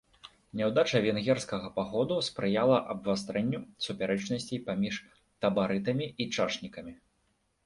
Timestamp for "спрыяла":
2.29-2.77